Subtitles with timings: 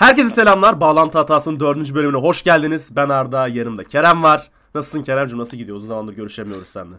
[0.00, 0.80] Herkese selamlar.
[0.80, 2.96] Bağlantı hatasının dördüncü bölümüne hoş geldiniz.
[2.96, 4.50] Ben Arda, yanımda Kerem var.
[4.74, 5.38] Nasılsın Kerem'cim?
[5.38, 5.76] Nasıl gidiyor?
[5.76, 6.96] Uzun zamandır görüşemiyoruz seninle.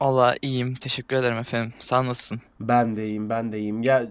[0.00, 0.74] Valla iyiyim.
[0.74, 1.72] Teşekkür ederim efendim.
[1.80, 2.40] Sen nasılsın?
[2.60, 3.82] Ben de iyiyim, ben de iyiyim.
[3.82, 4.06] Ya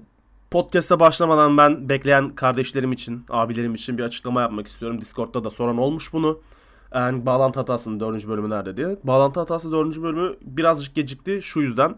[0.52, 5.02] podcast'a başlamadan ben bekleyen kardeşlerim için, abilerim için bir açıklama yapmak istiyorum.
[5.02, 6.42] Discord'da da soran olmuş bunu.
[6.96, 8.98] Yani bağlantı hatasının dördüncü bölümü nerede diye.
[9.04, 11.96] Bağlantı hatası dördüncü bölümü birazcık gecikti şu yüzden.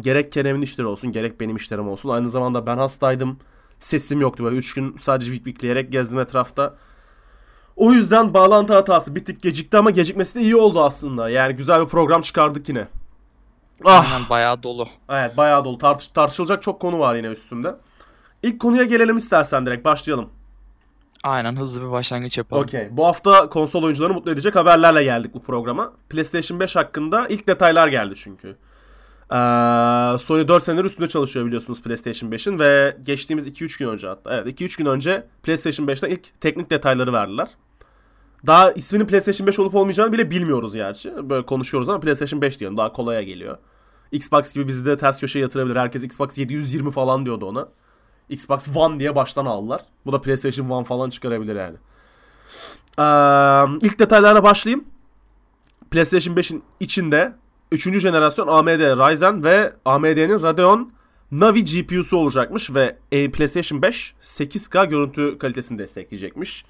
[0.00, 2.08] Gerek Kerem'in işleri olsun, gerek benim işlerim olsun.
[2.08, 3.38] Aynı zamanda ben hastaydım.
[3.78, 6.74] Sesim yoktu böyle 3 gün sadece vik vikleyerek gezdim etrafta.
[7.76, 11.28] O yüzden bağlantı hatası bir tık gecikti ama gecikmesi de iyi oldu aslında.
[11.28, 12.88] Yani güzel bir program çıkardık yine.
[13.84, 14.12] Ah.
[14.12, 14.88] Aynen bayağı dolu.
[15.08, 15.78] Evet bayağı dolu.
[15.78, 17.74] Tartış tartışılacak çok konu var yine üstümde.
[18.42, 20.28] İlk konuya gelelim istersen direkt başlayalım.
[21.24, 22.62] Aynen hızlı bir başlangıç yapalım.
[22.62, 22.88] Okey.
[22.90, 25.92] Bu hafta konsol oyuncularını mutlu edecek haberlerle geldik bu programa.
[26.08, 28.56] PlayStation 5 hakkında ilk detaylar geldi çünkü.
[29.30, 34.34] Ee, Sony 4 senedir üstünde çalışıyor biliyorsunuz PlayStation 5'in ve geçtiğimiz 2-3 gün önce hatta
[34.34, 37.48] evet 2-3 gün önce PlayStation 5'ten ilk teknik detayları verdiler.
[38.46, 41.30] Daha isminin PlayStation 5 olup olmayacağını bile bilmiyoruz gerçi.
[41.30, 42.76] Böyle konuşuyoruz ama PlayStation 5 diyorum.
[42.76, 43.58] Daha kolaya geliyor.
[44.12, 45.76] Xbox gibi bizi de ters köşeye yatırabilir.
[45.76, 47.68] Herkes Xbox 720 falan diyordu ona.
[48.28, 49.80] Xbox One diye baştan aldılar.
[50.06, 51.76] Bu da PlayStation One falan çıkarabilir yani.
[52.98, 54.84] Ee, ilk detaylara başlayayım.
[55.90, 57.32] PlayStation 5'in içinde
[57.74, 57.98] 3.
[57.98, 60.92] jenerasyon AMD Ryzen ve AMD'nin Radeon
[61.32, 66.64] Navi GPU'su olacakmış ve PlayStation 5 8K görüntü kalitesini destekleyecekmiş.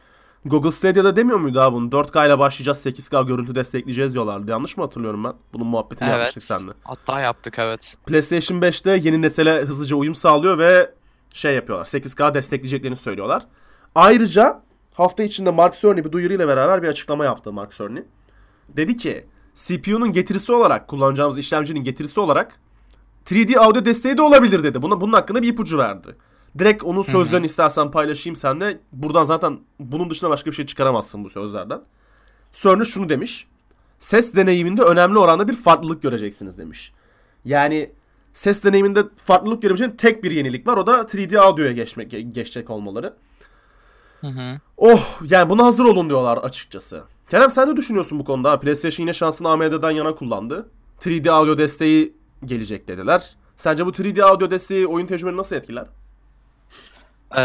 [0.44, 1.90] Google Stadia'da demiyor muydu abi bunu?
[1.90, 4.50] 4K ile başlayacağız 8K görüntü destekleyeceğiz diyorlardı.
[4.50, 5.32] Yanlış mı hatırlıyorum ben?
[5.52, 6.18] Bunun muhabbetini evet.
[6.18, 6.72] yapmıştık seninle.
[6.84, 7.96] Hatta yaptık evet.
[8.06, 10.90] PlayStation 5'te yeni nesile hızlıca uyum sağlıyor ve
[11.34, 11.86] şey yapıyorlar.
[11.86, 13.46] 8K destekleyeceklerini söylüyorlar.
[13.94, 14.62] Ayrıca
[14.94, 18.00] hafta içinde Mark Cerny bir duyuruyla beraber bir açıklama yaptı Mark Cerny.
[18.68, 22.60] Dedi ki CPU'nun getirisi olarak kullanacağımız işlemcinin getirisi olarak
[23.26, 24.82] 3D audio desteği de olabilir dedi.
[24.82, 26.16] Buna bunun hakkında bir ipucu verdi.
[26.58, 28.80] Direkt onun sözlerini istersen paylaşayım sen de.
[28.92, 31.80] Buradan zaten bunun dışında başka bir şey çıkaramazsın bu sözlerden.
[32.52, 33.48] Cerny şunu demiş.
[33.98, 36.92] Ses deneyiminde önemli oranda bir farklılık göreceksiniz demiş.
[37.44, 37.92] Yani
[38.32, 40.76] ses deneyiminde farklılık görebileceğin tek bir yenilik var.
[40.76, 43.14] O da 3D audio'ya geçmek geçecek olmaları.
[44.20, 44.60] Hı hı.
[44.76, 47.04] Oh yani buna hazır olun diyorlar açıkçası.
[47.30, 48.60] Kerem sen ne düşünüyorsun bu konuda?
[48.60, 50.68] PlayStation yine şansını AMD'den yana kullandı.
[51.00, 52.12] 3D audio desteği
[52.44, 53.34] gelecek dediler.
[53.56, 55.86] Sence bu 3D audio desteği oyun tecrübeni nasıl etkiler?
[57.36, 57.40] Ee,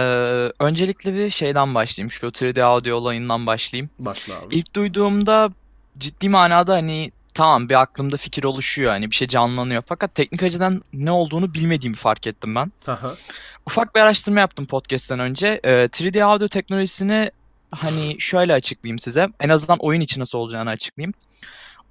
[0.59, 2.11] öncelikle bir şeyden başlayayım.
[2.11, 3.89] Şu 3D audio olayından başlayayım.
[3.99, 4.55] Başla abi.
[4.55, 5.49] İlk duyduğumda
[5.97, 9.83] ciddi manada hani tamam bir aklımda fikir oluşuyor hani bir şey canlanıyor.
[9.85, 12.71] Fakat teknik açıdan ne olduğunu bilmediğimi fark ettim ben.
[12.87, 13.15] Aha.
[13.65, 15.59] Ufak bir araştırma yaptım podcast'ten önce.
[15.63, 17.31] Ee, 3D audio teknolojisini
[17.71, 19.27] hani şöyle açıklayayım size.
[19.39, 21.13] En azından oyun içi nasıl olacağını açıklayayım.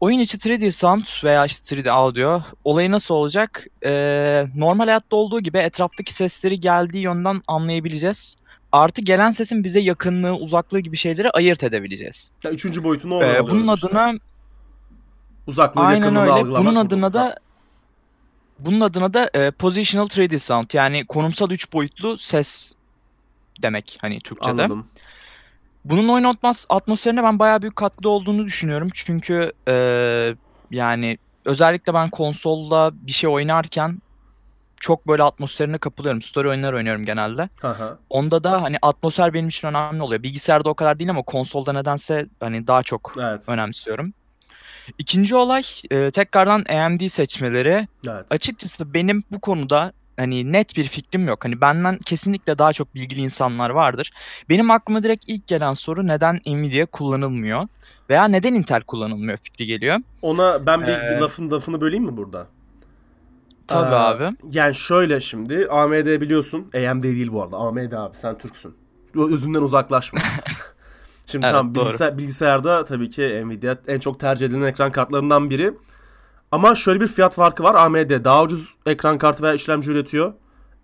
[0.01, 3.67] Oyun içi 3D sound veya işte 3D audio olayı nasıl olacak?
[3.85, 8.37] Ee, normal hayatta olduğu gibi etraftaki sesleri geldiği yönden anlayabileceğiz.
[8.73, 12.33] Artı gelen sesin bize yakınlığı, uzaklığı gibi şeyleri ayırt edebileceğiz.
[12.43, 13.87] Ya üçüncü boyutunu Ee, oradan bunun işte.
[13.89, 14.13] adına
[15.47, 16.33] uzaklığı aynen yakınlığını öyle.
[16.33, 16.61] algılamak.
[16.67, 17.13] Bunun bu adına durumda.
[17.31, 17.37] da
[18.59, 22.75] bunun adına da e, positional 3D sound yani konumsal üç boyutlu ses
[23.63, 24.51] demek hani Türkçe'de.
[24.51, 24.87] Anladım.
[25.85, 28.89] Bunun oyun atmos atmosferine ben bayağı büyük katkıda olduğunu düşünüyorum.
[28.95, 30.37] Çünkü eee,
[30.71, 33.99] yani özellikle ben konsolda bir şey oynarken
[34.81, 36.23] çok böyle atmosferine kapılıyorum.
[36.23, 37.51] Story oyunlar oynuyorum genelde.
[37.63, 37.99] Aha.
[38.11, 40.25] Onda da hani atmosfer benim için önemli oluyor.
[40.25, 43.45] Bilgisayarda o kadar değil ama konsolda nedense hani daha çok Evet.
[43.49, 44.15] önemsiyorum.
[44.99, 45.63] İkinci olay
[45.93, 47.89] eee, tekrardan AMD seçmeleri.
[48.09, 48.27] Evet.
[48.33, 51.45] Açıkçası benim bu konuda hani net bir fikrim yok.
[51.45, 54.11] Hani benden kesinlikle daha çok bilgili insanlar vardır.
[54.49, 57.69] Benim aklıma direkt ilk gelen soru neden Nvidia kullanılmıyor
[58.11, 59.97] veya neden Intel kullanılmıyor fikri geliyor.
[60.23, 62.47] Ona ben bir Ee, lafın lafını böleyim mi burada?
[63.67, 64.37] Tabii Ee, abi.
[64.53, 66.71] Yani şöyle şimdi AMD biliyorsun.
[66.75, 67.57] AMD değil bu arada.
[67.57, 68.75] AMD abi sen Türksün.
[69.15, 70.21] Özünden uzaklaşma.
[71.27, 71.85] şimdi Evet, tam doğru.
[71.85, 75.75] bilgisayar, bilgisayarda tabii ki Nvidia en çok tercih edilen ekran kartlarından biri.
[76.53, 77.75] Ama şöyle bir fiyat farkı var.
[77.75, 80.33] AMD daha ucuz ekran kartı veya işlemci üretiyor.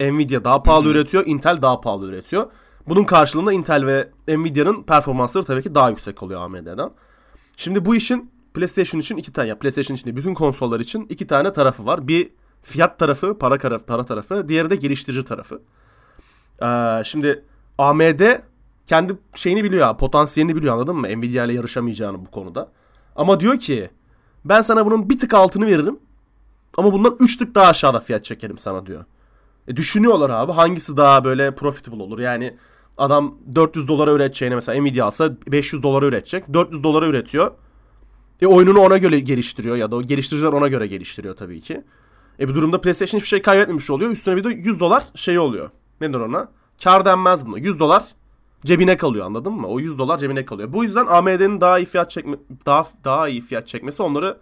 [0.01, 0.93] Nvidia daha pahalı Hı hı.
[0.93, 1.27] üretiyor.
[1.27, 2.47] Intel daha pahalı üretiyor.
[2.89, 6.91] Bunun karşılığında Intel ve Nvidia'nın performansları tabii ki daha yüksek oluyor AMD'den.
[7.56, 11.27] Şimdi bu işin PlayStation için iki tane ya PlayStation için değil, bütün konsollar için iki
[11.27, 12.09] tane tarafı var.
[12.09, 12.31] Bir
[12.62, 15.62] fiyat tarafı, para tarafı, para tarafı, diğeri de geliştirici tarafı.
[16.62, 17.44] Ee, şimdi
[17.79, 18.21] AMD
[18.87, 21.09] kendi şeyini biliyor, potansiyelini biliyor anladın mı?
[21.09, 22.69] Nvidia ile yarışamayacağını bu konuda.
[23.17, 23.91] Ama diyor ki
[24.44, 25.99] ben sana bunun bir tık altını veririm
[26.76, 29.05] ama bundan 3 tık daha aşağıda fiyat çekerim sana diyor.
[29.69, 32.19] E düşünüyorlar abi hangisi daha böyle profitable olur.
[32.19, 32.56] Yani
[32.99, 36.55] adam 400 dolara üreteceğine mesela Nvidia alsa 500 dolara üretecek.
[36.55, 37.50] 400 dolara üretiyor.
[38.41, 41.85] E oyununu ona göre geliştiriyor ya da o geliştiriciler ona göre geliştiriyor tabii ki.
[42.40, 44.11] E bu durumda PlayStation hiçbir şey kaybetmemiş oluyor.
[44.11, 45.70] Üstüne bir de 100 dolar şey oluyor.
[46.00, 46.49] Nedir ona?
[46.85, 47.58] Kar denmez buna.
[47.58, 48.05] 100 dolar
[48.64, 49.66] cebine kalıyor anladın mı?
[49.66, 50.72] O 100 dolar cebine kalıyor.
[50.72, 54.38] Bu yüzden AMD'nin daha iyi fiyat çekme daha daha iyi fiyat çekmesi onları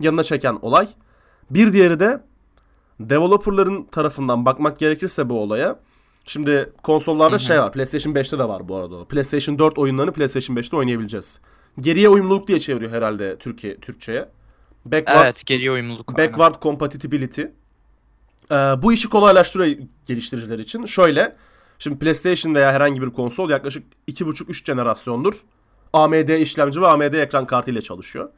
[0.00, 0.88] yanına çeken olay.
[1.50, 2.22] Bir diğeri de
[3.00, 5.80] developerların tarafından bakmak gerekirse bu olaya.
[6.24, 7.72] Şimdi konsollarda şey var.
[7.72, 9.04] PlayStation 5'te de var bu arada.
[9.04, 11.40] PlayStation 4 oyunlarını PlayStation 5'te oynayabileceğiz.
[11.78, 14.28] Geriye uyumluluk diye çeviriyor herhalde Türkiye Türkçeye.
[14.84, 16.12] Backward, Evet geriye uyumluluk.
[16.18, 16.30] aynen.
[16.32, 17.42] backward compatibility.
[17.42, 19.76] Ee, bu işi kolaylaştırıyor
[20.06, 20.84] geliştiriciler için.
[20.84, 21.36] Şöyle.
[21.78, 25.34] Şimdi PlayStation veya herhangi bir konsol yaklaşık 2,5-3 jenerasyondur.
[25.92, 28.28] AMD işlemci ve AMD ekran kartı ile çalışıyor.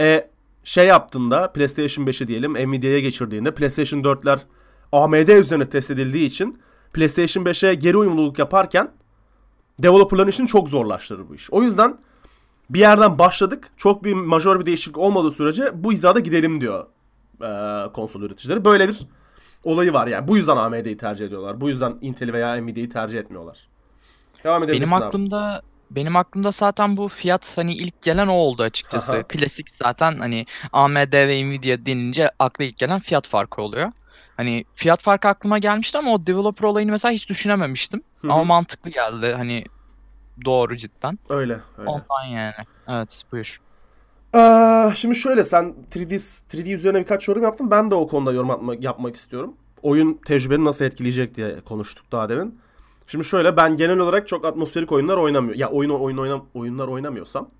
[0.00, 0.30] E
[0.64, 4.38] şey yaptığında PlayStation 5'i diyelim Nvidia'ya geçirdiğinde PlayStation 4'ler
[4.92, 6.60] AMD üzerine test edildiği için
[6.92, 8.90] PlayStation 5'e geri uyumluluk yaparken
[9.78, 11.50] developerların işini çok zorlaştırır bu iş.
[11.50, 11.98] O yüzden
[12.70, 13.70] bir yerden başladık.
[13.76, 16.86] Çok bir majör bir değişiklik olmadığı sürece bu hizada gidelim diyor
[17.42, 18.64] eee, konsol üreticileri.
[18.64, 19.00] Böyle bir
[19.64, 20.28] olayı var yani.
[20.28, 21.60] Bu yüzden AMD'yi tercih ediyorlar.
[21.60, 23.68] Bu yüzden Intel'i veya Nvidia'yı tercih etmiyorlar.
[24.44, 25.04] Devam edebilirsin Benim abi.
[25.04, 29.16] aklımda benim aklımda zaten bu fiyat hani ilk gelen o oldu açıkçası.
[29.16, 29.22] Aha.
[29.22, 33.92] Klasik zaten hani AMD ve Nvidia denince akla ilk gelen fiyat farkı oluyor.
[34.36, 38.02] Hani fiyat farkı aklıma gelmişti ama o developer olayını mesela hiç düşünememiştim.
[38.20, 38.32] Hı hı.
[38.32, 39.64] Ama mantıklı geldi hani
[40.44, 41.18] doğru cidden.
[41.28, 41.90] Öyle öyle.
[41.90, 42.54] Ondan yani.
[42.88, 43.60] Evet buyur.
[44.94, 46.14] Şimdi şöyle sen 3D
[46.50, 47.70] 3D üzerine birkaç yorum yaptın.
[47.70, 49.54] Ben de o konuda yorum atma- yapmak istiyorum.
[49.82, 52.58] Oyun tecrübeni nasıl etkileyecek diye konuştuk daha demin.
[53.06, 55.56] Şimdi şöyle ben genel olarak çok atmosferik oyunlar oynamıyor.
[55.56, 57.50] Ya oyun oyun oyna, oyunlar oynamıyorsam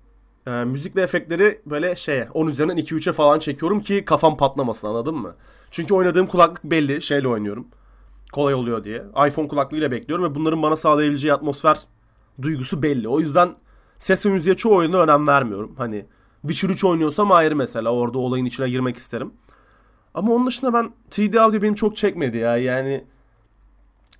[0.47, 5.15] e, müzik ve efektleri böyle şeye 10 üzerinden 2-3'e falan çekiyorum ki kafam patlamasın anladın
[5.15, 5.35] mı?
[5.71, 7.67] Çünkü oynadığım kulaklık belli şeyle oynuyorum.
[8.33, 9.03] Kolay oluyor diye.
[9.27, 11.79] iPhone kulaklığıyla bekliyorum ve bunların bana sağlayabileceği atmosfer
[12.41, 13.07] duygusu belli.
[13.07, 13.55] O yüzden
[13.99, 15.75] ses ve müziğe çoğu oyunda önem vermiyorum.
[15.77, 16.05] Hani
[16.41, 19.33] Witcher 3 oynuyorsam ayrı mesela orada olayın içine girmek isterim.
[20.13, 22.57] Ama onun dışında ben 3D audio benim çok çekmedi ya.
[22.57, 23.03] Yani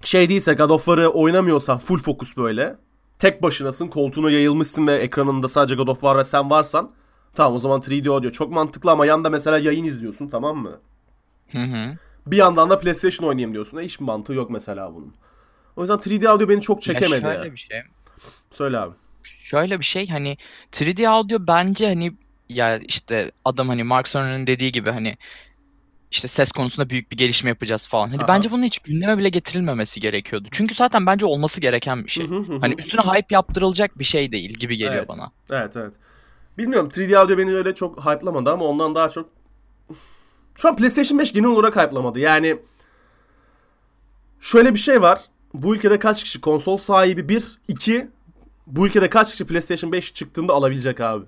[0.04, 2.76] şey değilse God of War'ı oynamıyorsan full fokus böyle.
[3.20, 6.92] Tek başınasın koltuğuna yayılmışsın ve ekranında sadece God of War ve sen varsan
[7.36, 10.72] tamam o zaman 3D audio çok mantıklı ama yanda mesela yayın izliyorsun tamam mı?
[11.52, 11.98] Hı hı.
[12.28, 13.78] Bir yandan da PlayStation oynayayım diyorsun.
[13.78, 15.14] E, hiçbir mantığı yok mesela bunun.
[15.76, 17.52] O yüzden 3D audio beni çok Ya çekemedi şöyle ya.
[17.54, 17.82] bir şey.
[18.52, 18.94] Söyle abi.
[19.24, 20.38] Şöyle bir şey hani
[20.72, 22.14] 3D audio bence hani
[22.50, 25.18] ya işte adam hani Mark Cerner'ın dediği gibi hani
[26.12, 28.10] işte ses konusunda büyük bir gelişme yapacağız falan.
[28.10, 28.28] Hani Aha.
[28.28, 30.48] bence bunun hiç gündeme bile getirilmemesi gerekiyordu.
[30.52, 32.30] Çünkü zaten bence olması gereken bir şey.
[32.30, 32.58] Hı hı hı hı.
[32.62, 35.10] Hani üstüne hype yaptırılacak bir şey değil gibi geliyor Evet.
[35.10, 35.32] bana.
[35.52, 35.94] Evet evet.
[36.58, 39.30] Bilmiyorum 3D audio beni öyle çok hype'lamadı ama ondan daha çok
[40.56, 42.20] şu an PlayStation 5 genel olarak hype'lamadı.
[42.20, 42.60] Yani
[44.42, 45.22] şöyle bir şey var.
[45.54, 47.30] Bu ülkede kaç kişi konsol sahibi?
[47.30, 48.08] Bir, iki.
[48.72, 51.26] Bu ülkede kaç kişi PlayStation 5 çıktığında alabilecek abi?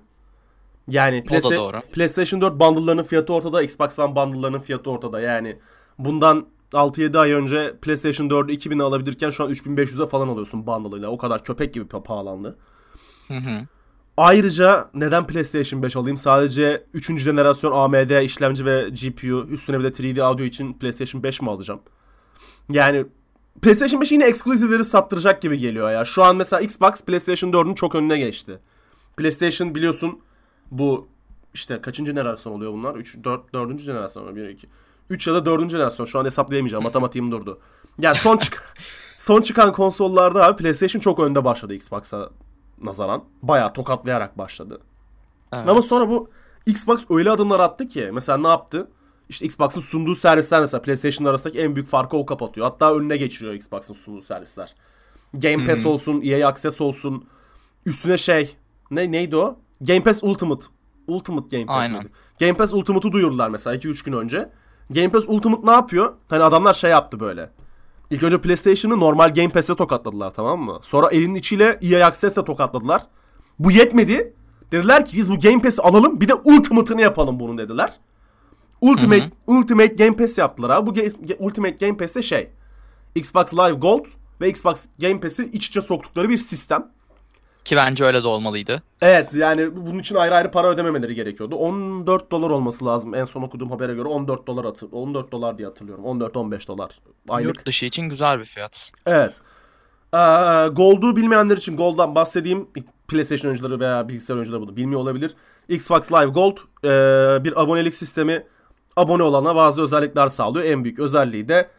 [0.88, 1.82] Yani Playsta-.
[1.92, 5.20] PlayStation 4 bundle'larının fiyatı ortada, Xbox One bundle'larının fiyatı ortada.
[5.20, 5.58] Yani
[5.98, 11.08] bundan 6-7 ay önce PlayStation 4'ü 2000'e alabilirken şu an 3500'e falan alıyorsun bundle'ıyla.
[11.08, 12.56] O kadar köpek gibi pa- pahalandı.
[13.28, 13.66] Hı hı.
[14.16, 16.16] Ayrıca neden PlayStation 5 alayım?
[16.16, 17.18] Sadece 3.
[17.18, 21.80] jenerasyon AMD işlemci ve GPU üstüne bir de 3D audio için PlayStation 5 mi alacağım?
[22.70, 23.06] Yani
[23.62, 26.04] PlayStation 5 yine eksklusivleri sattıracak gibi geliyor ya.
[26.04, 28.58] Şu an mesela Xbox PlayStation 4'ün çok önüne geçti.
[29.16, 30.20] PlayStation biliyorsun
[30.70, 31.08] bu
[31.54, 32.94] işte kaçıncı jenerasyon oluyor bunlar?
[32.94, 33.78] 3 4 4.
[33.78, 34.36] jenerasyon mu?
[34.36, 34.68] 1 2
[35.10, 35.70] 3 ya da 4.
[35.70, 36.06] jenerasyon.
[36.06, 36.84] Şu an hesaplayamayacağım.
[36.84, 37.60] Matematiğim durdu.
[37.98, 38.76] Yani son çık
[39.16, 42.30] son çıkan konsollarda abi PlayStation çok önde başladı Xbox'a
[42.82, 43.24] nazaran.
[43.42, 44.80] Bayağı tokatlayarak başladı.
[45.52, 45.68] Evet.
[45.68, 46.30] Ama sonra bu
[46.66, 48.88] Xbox öyle adımlar attı ki mesela ne yaptı?
[49.28, 52.66] İşte Xbox'ın sunduğu servisler mesela PlayStation arasındaki en büyük farkı o kapatıyor.
[52.66, 54.74] Hatta önüne geçiriyor Xbox'ın sunduğu servisler.
[55.34, 57.24] Game Pass olsun, EA Access olsun.
[57.86, 58.56] Üstüne şey
[58.90, 59.58] ne neydi o?
[59.80, 60.66] Game Pass Ultimate.
[61.06, 61.98] Ultimate Game Pass Aynen.
[61.98, 62.12] miydi?
[62.40, 64.50] Game Pass Ultimate'ı duyurdular mesela 2-3 gün önce.
[64.90, 66.14] Game Pass Ultimate ne yapıyor?
[66.30, 67.50] Hani adamlar şey yaptı böyle.
[68.10, 70.78] İlk önce PlayStation'ı normal Game Pass'e tokatladılar tamam mı?
[70.82, 73.02] Sonra elinin içiyle EA Access'le tokatladılar.
[73.58, 74.34] Bu yetmedi.
[74.72, 77.92] Dediler ki biz bu Game Pass'i alalım bir de Ultimate'ını yapalım bunun dediler.
[78.90, 80.86] Ultimate Ultimate Game Pass yaptılar abi.
[80.86, 82.50] Bu Ga- Ultimate Game Pass'te şey.
[83.14, 84.04] Xbox Live Gold
[84.40, 86.90] ve Xbox Game Pass'i iç içe soktukları bir sistem.
[87.64, 88.82] Ki bence öyle de olmalıydı.
[89.00, 91.56] Evet yani bunun için ayrı ayrı para ödememeleri gerekiyordu.
[91.56, 93.14] 14 dolar olması lazım.
[93.14, 96.04] En son okuduğum habere göre 14 dolar atı 14 dolar diye hatırlıyorum.
[96.04, 96.90] 14-15 dolar
[97.28, 97.56] aylık.
[97.56, 98.92] Yurt dışı için güzel bir fiyat.
[99.06, 99.40] Evet.
[100.14, 100.18] Ee,
[100.72, 102.68] Gold'u bilmeyenler için Gold'dan bahsedeyim.
[103.08, 105.34] PlayStation oyuncuları veya bilgisayar oyuncuları bunu bilmiyor olabilir.
[105.68, 108.46] Xbox Live Gold e, bir abonelik sistemi.
[108.96, 110.64] Abone olana bazı özellikler sağlıyor.
[110.64, 111.70] En büyük özelliği de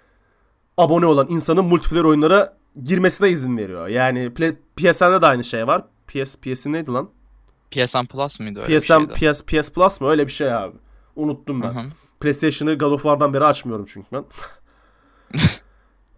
[0.78, 3.88] abone olan insanın multiplayer oyunlara girmesine izin veriyor.
[3.88, 4.34] Yani
[4.76, 5.84] PSN'de de aynı şey var.
[6.08, 7.10] PS PS'in neydi lan?
[7.72, 9.34] PSN Plus mıydı öyle PSN bir şeydi?
[9.34, 10.10] PS PS Plus mı?
[10.10, 10.76] Öyle bir şey abi.
[11.16, 11.74] Unuttum ben.
[11.74, 11.84] Hı hı.
[12.20, 14.26] PlayStation'ı God of War'dan beri açmıyorum çünkü ben.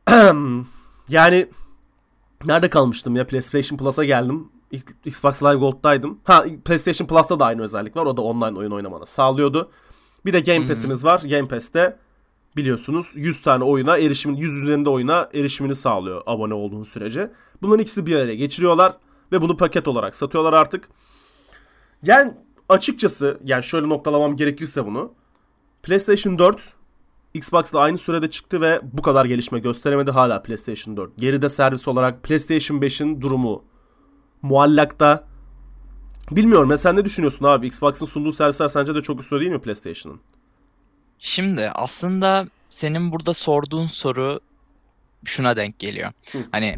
[1.09, 1.47] yani
[2.45, 3.27] Nerede kalmıştım ya?
[3.27, 4.49] PlayStation Plus'a geldim.
[5.05, 6.19] Xbox Live Gold'daydım.
[6.23, 8.05] Ha PlayStation Plus'ta da aynı özellik var.
[8.05, 9.71] O da online oyun oynamanı sağlıyordu.
[10.27, 11.21] Bir de Game Pass'imiz var.
[11.29, 11.97] Game Pass'te
[12.55, 17.31] biliyorsunuz 100 tane oyuna erişimin 100 üzerinde oyuna erişimini sağlıyor abone olduğun sürece.
[17.61, 18.93] Bunların ikisi bir araya geçiriyorlar
[19.31, 20.89] ve bunu paket olarak satıyorlar artık.
[22.03, 22.33] Yani
[22.69, 25.13] açıkçası yani şöyle noktalamam gerekirse bunu.
[25.83, 26.73] PlayStation 4
[27.33, 31.17] Xbox'la aynı sürede çıktı ve bu kadar gelişme gösteremedi hala PlayStation 4.
[31.17, 33.63] Geride servis olarak PlayStation 5'in durumu
[34.41, 35.27] muallakta.
[36.31, 37.67] Bilmiyorum mesela ne düşünüyorsun abi?
[37.67, 40.19] Xbox'ın sunduğu servisler sence de çok üstüne değil mi PlayStation'ın?
[41.19, 44.39] Şimdi aslında senin burada sorduğun soru
[45.25, 46.11] şuna denk geliyor.
[46.31, 46.37] Hı.
[46.51, 46.77] Hani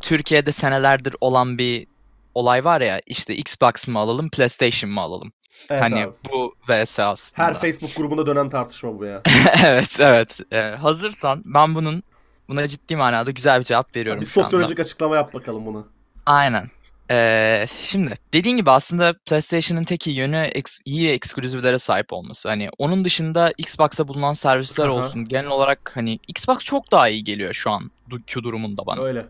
[0.00, 1.86] Türkiye'de senelerdir olan bir
[2.34, 5.32] olay var ya işte Xbox mı alalım PlayStation mı alalım?
[5.70, 6.12] Evet hani abi.
[6.32, 7.46] bu vs aslında.
[7.48, 9.22] Her Facebook grubunda dönen tartışma bu ya.
[9.64, 10.40] evet evet.
[10.52, 12.02] Ee, hazırsan ben bunun
[12.48, 14.42] buna ciddi manada güzel bir cevap veriyorum bir anda.
[14.42, 15.86] sosyolojik açıklama yap bakalım bunu.
[16.26, 16.70] Aynen.
[17.10, 22.48] Ee, şimdi dediğin gibi aslında PlayStation'ın tek iyi yönü ex- iyi ekskluzivlere sahip olması.
[22.48, 24.92] Hani onun dışında Xbox'ta bulunan servisler Aha.
[24.92, 25.24] olsun.
[25.24, 27.90] Genel olarak hani Xbox çok daha iyi geliyor şu an
[28.26, 29.02] Q durumunda bana.
[29.02, 29.26] Öyle.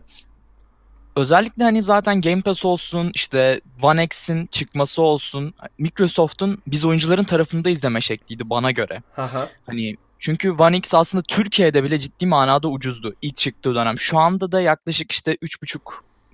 [1.15, 7.69] Özellikle hani zaten Game Pass olsun, işte One X'in çıkması olsun, Microsoft'un biz oyuncuların tarafında
[7.69, 9.03] izleme şekliydi bana göre.
[9.15, 9.49] Haha.
[9.65, 13.99] Hani çünkü One X aslında Türkiye'de bile ciddi manada ucuzdu ilk çıktığı dönem.
[13.99, 15.79] Şu anda da yaklaşık işte 3,5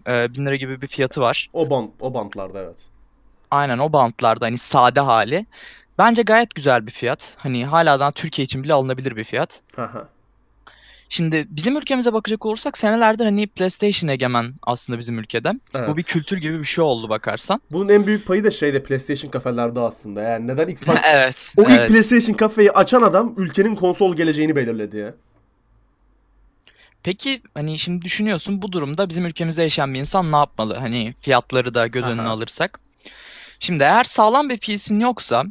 [0.07, 1.49] e, bin lira gibi bir fiyatı var.
[1.53, 2.77] O band, o bantlarda evet.
[3.51, 5.45] Aynen o bantlarda hani sade hali.
[5.97, 7.35] Bence gayet güzel bir fiyat.
[7.37, 9.61] Hani hala daha Türkiye için bile alınabilir bir fiyat.
[11.09, 15.51] Şimdi bizim ülkemize bakacak olursak senelerdir hani PlayStation egemen aslında bizim ülkede.
[15.75, 15.89] Evet.
[15.89, 17.61] Bu bir kültür gibi bir şey oldu bakarsan.
[17.71, 20.21] Bunun en büyük payı da şeyde PlayStation kafelerde aslında.
[20.21, 21.53] Yani neden Xbox evet.
[21.57, 21.89] O ilk evet.
[21.89, 25.13] PlayStation kafeyi açan adam ülkenin konsol geleceğini belirledi ya.
[27.03, 30.75] Peki hani şimdi düşünüyorsun bu durumda bizim ülkemizde yaşayan bir insan ne yapmalı?
[30.75, 32.29] Hani fiyatları da göz önüne Aha.
[32.29, 32.79] alırsak.
[33.59, 35.43] Şimdi eğer sağlam bir PC'nin yoksa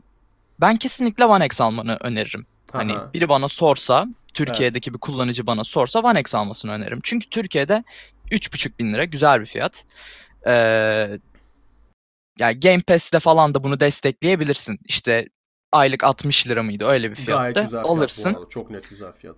[0.61, 2.47] ben kesinlikle One X almanı öneririm.
[2.73, 3.11] Hani Aha.
[3.15, 7.01] biri bana sorsa, Türkiye'deki bir kullanıcı bana sorsa One X almasını öneririm.
[7.03, 7.85] Çünkü Türkiye'de
[8.31, 9.85] 3,5 bin lira güzel bir fiyat.
[10.47, 11.09] Ee,
[12.39, 14.79] yani Game Pass'te falan da bunu destekleyebilirsin.
[14.85, 15.29] İşte
[15.73, 17.63] aylık 60 lira mıydı öyle bir Gayet fiyatta.
[17.63, 18.35] güzel fiyat Alırsın.
[18.35, 18.49] arada.
[18.49, 19.37] Çok net güzel fiyat.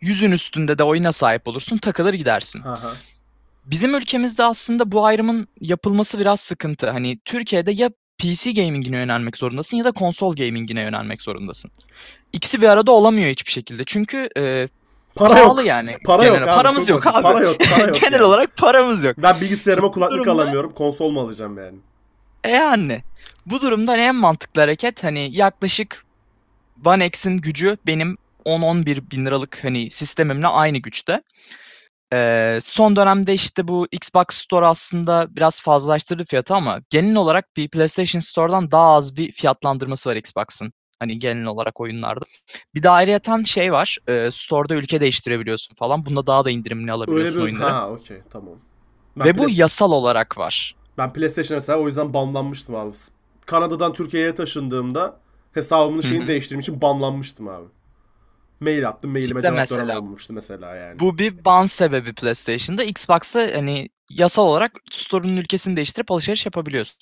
[0.00, 1.76] Yüzün üstünde de oyuna sahip olursun.
[1.78, 2.60] Takılır gidersin.
[2.60, 2.92] Haha.
[3.64, 6.90] Bizim ülkemizde aslında bu ayrımın yapılması biraz sıkıntı.
[6.90, 11.70] Hani Türkiye'de ya PC gaming'ine yönelmek zorundasın ya da konsol gaming'ine yönelmek zorundasın.
[12.32, 13.82] İkisi bir arada olamıyor hiçbir şekilde.
[13.86, 14.68] Çünkü e,
[15.14, 15.68] Para pahalı yok.
[15.68, 15.96] yani.
[16.04, 16.54] Para genel- yok abi.
[16.56, 17.22] Paramız yok abi.
[17.22, 17.56] Para yok.
[17.74, 18.22] Para yok Genel yani.
[18.24, 19.16] olarak paramız yok.
[19.18, 20.72] Ben bilgisayarıma Şimdi kulaklık durumda- alamıyorum.
[20.74, 21.78] Konsol mu alacağım yani?
[22.44, 23.02] E yani
[23.46, 26.04] bu durumda en mantıklı hareket hani yaklaşık
[26.84, 31.22] One X'in gücü benim 10-11 bin liralık hani sistemimle aynı güçte.
[32.12, 37.68] Ee, son dönemde işte bu Xbox Store aslında biraz fazlalaştırdı fiyatı ama genel olarak bir
[37.68, 40.72] PlayStation Store'dan daha az bir fiyatlandırması var Xbox'ın.
[40.98, 42.24] Hani genel olarak oyunlarda.
[42.74, 43.98] Bir de ayrıyeten şey var.
[44.08, 46.06] E, Store'da ülke değiştirebiliyorsun falan.
[46.06, 47.70] Bunda daha da indirimli Öyle alabiliyorsun bir oyunları.
[47.70, 48.54] Ha okey tamam.
[49.16, 50.76] Ben Ve bu Play- yasal olarak var.
[50.98, 52.96] Ben PlayStation mesela o yüzden banlanmıştım abi.
[53.46, 55.20] Kanada'dan Türkiye'ye taşındığımda
[55.52, 56.28] hesabımın şeyini hı.
[56.28, 57.66] değiştirdiğim için banlanmıştım abi.
[58.60, 59.10] Mail attım.
[59.10, 60.02] Mailime İşte cevap mesela.
[60.30, 61.00] mesela yani.
[61.00, 62.84] Bu bir ban sebebi PlayStation'da.
[62.84, 66.96] Xbox'ta hani yasal olarak store'un ülkesini değiştirip alışveriş yapabiliyorsun.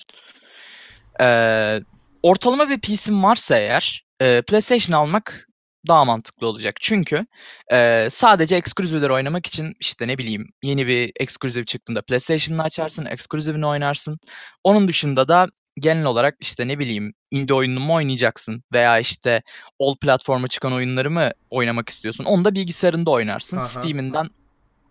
[1.20, 1.80] Ee,
[2.22, 5.48] ortalama bir PC'in varsa eğer e, PlayStation almak
[5.88, 6.76] daha mantıklı olacak.
[6.80, 7.26] Çünkü
[7.72, 13.66] e, sadece ekskluzivleri oynamak için işte ne bileyim yeni bir ekskluziv çıktığında PlayStation'ını açarsın, ekskluzivini
[13.66, 14.18] oynarsın.
[14.64, 19.42] Onun dışında da genel olarak işte ne bileyim indie oyununu mu oynayacaksın veya işte
[19.80, 22.24] all platforma çıkan oyunları mı oynamak istiyorsun?
[22.24, 23.56] Onu da bilgisayarında oynarsın.
[23.56, 23.64] Aha.
[23.64, 24.30] Steam'inden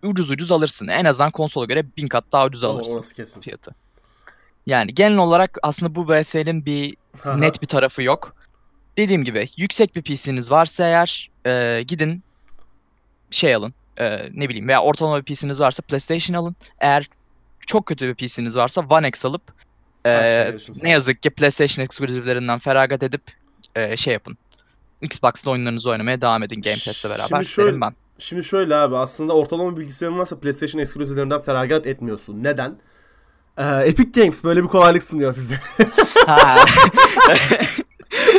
[0.02, 0.88] ucuz ucuz alırsın.
[0.88, 3.40] En azından konsola göre bin kat daha ucuz O- alırsın Orası kesin.
[3.40, 3.74] fiyatı.
[4.66, 7.36] Yani genel olarak aslında bu VS'nin bir Aha.
[7.36, 8.34] net bir tarafı yok.
[8.98, 12.22] Dediğim gibi yüksek bir PC'niz varsa eğer e, gidin
[13.30, 13.74] şey alın.
[13.96, 16.56] e, ne bileyim veya ortalama bir PC'niz varsa PlayStation alın.
[16.80, 17.08] Eğer
[17.66, 19.42] çok kötü bir PC'niz varsa One X alıp
[20.04, 23.22] e, erişim ne yazık ki PlayStation ekskluzivlerinden feragat edip
[23.76, 24.36] e, şey yapın.
[25.00, 27.92] Xbox'ta oyunlarınızı oynamaya devam edin Game Pass'le beraber Şimdi şöyle- ben.
[28.18, 32.44] Şimdi şöyle abi aslında ortalama bilgisayarın varsa PlayStation ekskluzivlerinden feragat etmiyorsun.
[32.44, 32.76] Neden?
[33.58, 35.60] Ee, Epic Games böyle bir kolaylık sunuyor bize.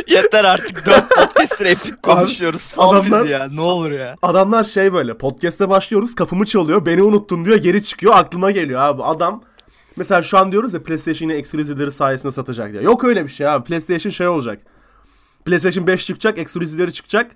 [0.08, 2.60] Yeter artık 4 podcast'tir Epic konuşuyoruz.
[2.60, 4.16] Sal adamlar- bizi ya ne olur ya.
[4.22, 9.02] Adamlar şey böyle podcast'te başlıyoruz kapımı çalıyor beni unuttun diyor geri çıkıyor aklıma geliyor abi
[9.02, 9.42] adam
[9.96, 12.82] mesela şu an diyoruz ya PlayStation yine sayesinde satacak diye.
[12.82, 14.62] Yok öyle bir şey abi PlayStation şey olacak.
[15.44, 17.30] PlayStation 5 çıkacak ekskluzivleri çıkacak.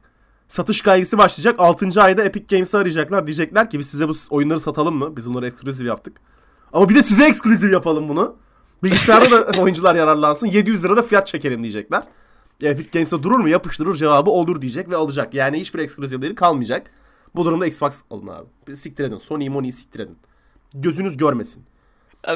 [0.48, 1.60] Satış kaygısı başlayacak.
[1.60, 2.02] 6.
[2.02, 3.26] ayda Epic Games'i arayacaklar.
[3.26, 5.16] Diyecekler ki biz size bu oyunları satalım mı?
[5.16, 6.16] Biz bunları eksklusif yaptık.
[6.72, 8.36] Ama bir de size eksklusif yapalım bunu.
[8.82, 10.46] Bilgisayarda da oyuncular yararlansın.
[10.46, 12.02] 700 lirada fiyat çekelim diyecekler.
[12.62, 13.48] Epic Games'e durur mu?
[13.48, 15.34] Yapıştırır cevabı olur diyecek ve alacak.
[15.34, 16.90] Yani hiçbir eksklusifleri kalmayacak.
[17.34, 18.76] Bu durumda Xbox alın abi.
[18.76, 19.16] Siktir edin.
[19.16, 20.16] Sony Moni'yi siktir edin.
[20.74, 21.64] Gözünüz görmesin.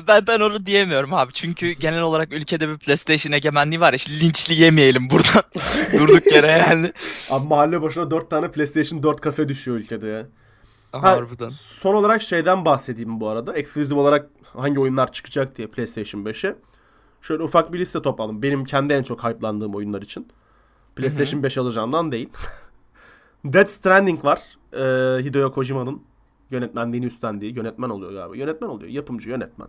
[0.08, 1.32] Ben ben onu diyemiyorum abi.
[1.32, 3.92] Çünkü genel olarak ülkede bir PlayStation egemenliği var.
[3.92, 5.42] İşte linçli yemeyelim buradan.
[5.98, 6.92] Durduk yere yani.
[7.30, 10.26] Abi mahalle başına 4 tane PlayStation 4 kafe düşüyor ülkede ya.
[10.92, 11.48] Ha, Harbiden.
[11.48, 13.52] Son olarak şeyden bahsedeyim bu arada.
[13.52, 16.56] Ekskluzif olarak hangi oyunlar çıkacak diye PlayStation 5'e.
[17.22, 18.42] Şöyle ufak bir liste topladım.
[18.42, 20.28] Benim kendi en çok hype'landığım oyunlar için.
[20.96, 22.28] PlayStation 5 alacağımdan değil.
[23.44, 24.40] Death Stranding var.
[24.72, 26.02] Ee, Hideo Kojima'nın
[26.50, 27.56] yönetmenliğini üstlendiği.
[27.56, 28.36] Yönetmen oluyor galiba.
[28.36, 28.90] Yönetmen oluyor.
[28.90, 29.68] Yapımcı, yönetmen.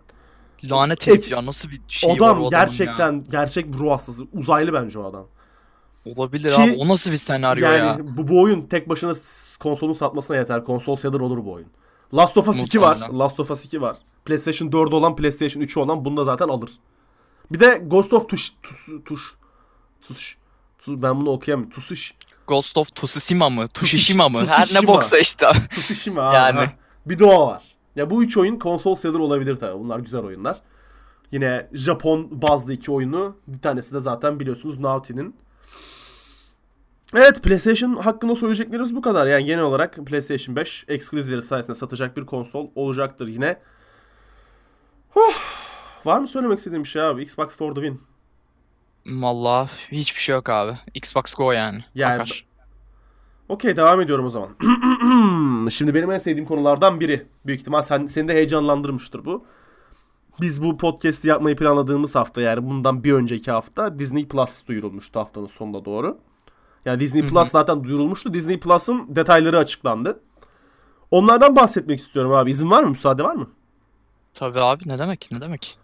[0.64, 3.22] Lanet herif ya nasıl bir şey var o adam adamın gerçekten ya.
[3.30, 4.26] gerçek bir ruh hastası.
[4.32, 5.26] Uzaylı bence o adam.
[6.04, 6.76] Olabilir Ki- abi.
[6.78, 7.98] O nasıl bir senaryo yani ya?
[8.16, 9.12] bu, bu oyun tek başına
[9.60, 10.64] konsolun satmasına yeter.
[10.64, 11.68] Konsol seller olur bu oyun.
[12.14, 12.98] Last of Us 2 var.
[13.12, 13.96] Last of Us 2 var.
[14.24, 16.70] PlayStation 4 olan, PlayStation 3 olan bunu da zaten alır.
[17.52, 19.34] Bir de Ghost of Tush Tush Tush
[20.02, 20.36] Tush
[20.78, 21.74] Tush- ben bunu okuyamıyorum.
[21.74, 22.14] Tusuş.
[22.46, 23.68] Ghost of Tsushima mı?
[23.68, 24.46] Tsushima mı?
[24.46, 25.46] Her ne boksa işte.
[25.70, 26.34] Tsushima.
[26.34, 26.58] Yani.
[26.58, 26.72] ha.
[27.06, 27.62] Bir o var.
[27.96, 29.78] Ya bu üç oyun konsol seller olabilir tabii.
[29.78, 30.60] Bunlar güzel oyunlar.
[31.32, 33.36] Yine Japon bazlı iki oyunu.
[33.46, 35.36] Bir tanesi de zaten biliyorsunuz Naughty'nin.
[37.14, 39.26] Evet PlayStation hakkında söyleyeceklerimiz bu kadar.
[39.26, 43.60] Yani genel olarak PlayStation 5 ekskluzivleri sayesinde satacak bir konsol olacaktır yine.
[45.10, 45.34] Huh.
[46.04, 47.22] Var mı söylemek istediğim bir şey abi?
[47.22, 48.00] Xbox for the win.
[49.06, 50.78] Vallahi hiçbir şey yok abi.
[50.94, 51.84] Xbox Go yani.
[51.94, 52.46] Yani- Akar.
[53.48, 54.48] Okey devam ediyorum o zaman.
[55.70, 57.26] Şimdi benim en sevdiğim konulardan biri.
[57.46, 59.44] Büyük ihtimal sen, seni de heyecanlandırmıştır bu.
[60.40, 65.46] Biz bu podcast'i yapmayı planladığımız hafta yani bundan bir önceki hafta Disney Plus duyurulmuştu haftanın
[65.46, 66.18] sonuna doğru.
[66.84, 67.22] Yani Disney.
[67.26, 68.34] Plus zaten duyurulmuştu.
[68.34, 70.20] Disney Plus'ın detayları açıklandı.
[71.10, 72.50] Onlardan bahsetmek istiyorum abi.
[72.50, 72.90] İzin var mı?
[72.90, 73.50] Müsaade var mı?
[74.34, 75.78] Tabii abi ne demek ne demek.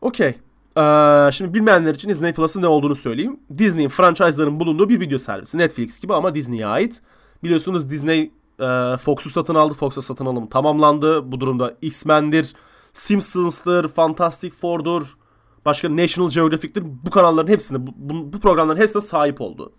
[0.00, 0.38] Okey.
[0.80, 3.40] Ee, şimdi bilmeyenler için Disney Plus'ın ne olduğunu söyleyeyim.
[3.58, 5.58] Disney'in franchise'ların bulunduğu bir video servisi.
[5.58, 7.02] Netflix gibi ama Disney'e ait.
[7.42, 9.74] Biliyorsunuz Disney e, Fox'u satın aldı.
[9.74, 11.32] Fox'a satın alımı tamamlandı.
[11.32, 12.54] Bu durumda X-Men'dir,
[12.92, 15.16] Simpsons'tır, Fantastic Four'dur,
[15.64, 16.84] başka National Geographic'tir.
[17.06, 19.72] Bu kanalların hepsine, bu, bu, bu programların hepsine sahip oldu.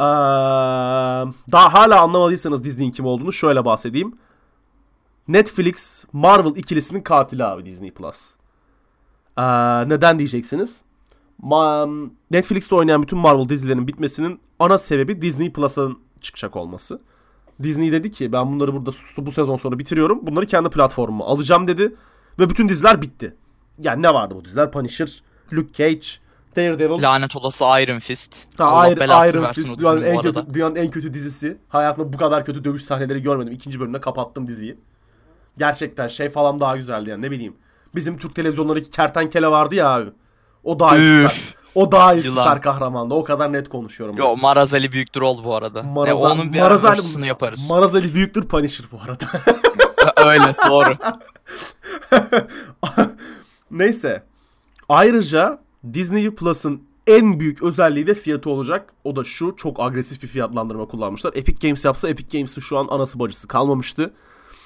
[0.00, 0.04] Ee,
[1.52, 4.18] daha hala anlamadıysanız Disney'in kim olduğunu şöyle bahsedeyim.
[5.28, 8.39] Netflix Marvel ikilisinin katili abi Disney Plus.
[9.40, 10.80] Ee, neden diyeceksiniz?
[11.42, 17.00] Ma- Netflix'te oynayan bütün Marvel dizilerinin bitmesinin ana sebebi Disney Plus'ın çıkacak olması.
[17.62, 20.26] Disney dedi ki ben bunları burada bu sezon sonra bitiriyorum.
[20.26, 21.94] Bunları kendi platformuma alacağım dedi.
[22.38, 23.36] Ve bütün diziler bitti.
[23.82, 24.72] Yani ne vardı bu diziler?
[24.72, 25.22] Punisher,
[25.52, 26.06] Luke Cage,
[26.56, 27.02] Daredevil.
[27.02, 28.58] Lanet olası Iron Fist.
[28.58, 30.32] Ha, Allah Iron, Iron Fist dünyanın en arada.
[30.32, 31.58] kötü dünyanın en kötü dizisi.
[31.68, 33.52] Hayatımda bu kadar kötü dövüş sahneleri görmedim.
[33.52, 34.78] İkinci bölümde kapattım diziyi.
[35.58, 37.54] Gerçekten şey falan daha güzeldi yani ne bileyim.
[37.94, 40.10] Bizim Türk televizyonlarındaki kertenkele vardı ya abi.
[40.64, 41.54] O daha iyi süper.
[41.74, 42.44] O daha iyi Yılan.
[42.44, 43.14] süper kahramandı.
[43.14, 44.16] O kadar net konuşuyorum.
[44.16, 45.80] Yo Marazali büyük troll bu arada.
[45.80, 47.26] Maraza- e, onun bir Marazali- Marazali...
[47.26, 47.70] yaparız.
[47.70, 49.26] Marazali büyüktür Punisher bu arada.
[50.28, 50.96] Öyle doğru.
[53.70, 54.22] Neyse.
[54.88, 55.58] Ayrıca
[55.92, 58.92] Disney Plus'ın en büyük özelliği de fiyatı olacak.
[59.04, 61.32] O da şu çok agresif bir fiyatlandırma kullanmışlar.
[61.34, 64.12] Epic Games yapsa Epic Games'in şu an anası bacısı kalmamıştı.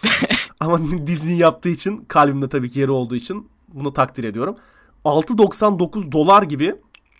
[0.60, 4.56] Ama Disney yaptığı için kalbimde tabii ki yeri olduğu için bunu takdir ediyorum.
[5.04, 6.74] 6.99 dolar gibi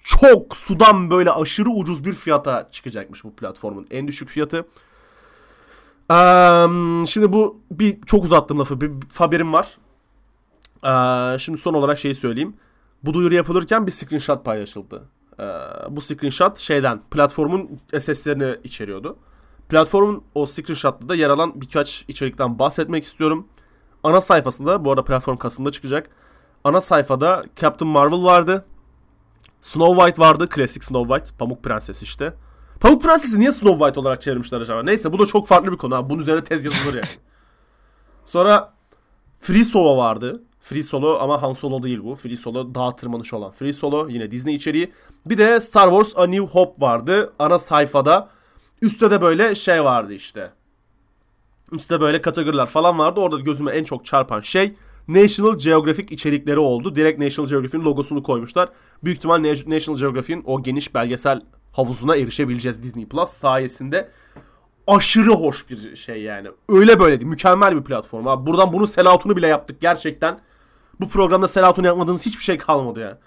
[0.05, 4.67] çok sudan böyle aşırı ucuz bir fiyata çıkacakmış bu platformun en düşük fiyatı.
[6.11, 6.67] Eee,
[7.07, 8.81] şimdi bu bir çok uzattım lafı.
[8.81, 9.79] Bir haberim var.
[10.85, 12.57] Eee, şimdi son olarak şeyi söyleyeyim.
[13.03, 15.03] Bu duyuru yapılırken bir screenshot paylaşıldı.
[15.39, 15.47] Eee,
[15.91, 19.17] bu screenshot şeyden platformun SS'lerini içeriyordu.
[19.69, 23.49] Platformun o screenshot'ta da yer alan birkaç içerikten bahsetmek istiyorum.
[24.03, 26.11] Ana sayfasında bu arada platform Kasım'da çıkacak.
[26.65, 28.65] Ana sayfada Captain Marvel vardı.
[29.61, 30.49] Snow White vardı.
[30.49, 31.37] Klasik Snow White.
[31.39, 32.35] Pamuk Prenses işte.
[32.81, 34.83] Pamuk Prenses'i niye Snow White olarak çevirmişler acaba?
[34.83, 35.97] Neyse bu da çok farklı bir konu.
[35.97, 36.11] Ha.
[36.11, 37.07] Bunun üzerine tez yazılır yani.
[38.25, 38.75] Sonra
[39.41, 40.43] Free Solo vardı.
[40.61, 42.15] Free Solo ama Han Solo değil bu.
[42.15, 44.09] Free Solo dağ tırmanışı olan Free Solo.
[44.09, 44.93] Yine Disney içeriği.
[45.27, 47.33] Bir de Star Wars A New Hope vardı.
[47.39, 48.29] Ana sayfada.
[48.85, 50.51] Üstte de böyle şey vardı işte.
[51.73, 53.21] Üstte böyle kategoriler falan vardı.
[53.21, 54.75] Orada gözüme en çok çarpan şey
[55.09, 56.97] National Geographic içerikleri oldu.
[56.97, 58.69] Direkt National Geographic'in logosunu koymuşlar.
[59.05, 61.41] Büyük ihtimal Na- National Geographic'in o geniş belgesel
[61.73, 64.11] havuzuna erişebileceğiz Disney Plus sayesinde.
[64.87, 66.49] Aşırı hoş bir şey yani.
[66.69, 67.31] Öyle böyle değil.
[67.31, 68.27] Mükemmel bir platform.
[68.27, 68.47] Abi.
[68.47, 70.41] Buradan bunun selatunu bile yaptık gerçekten.
[71.01, 73.19] Bu programda selatunu yapmadığınız hiçbir şey kalmadı ya.